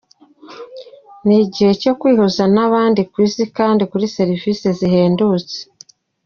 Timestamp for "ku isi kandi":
3.11-3.81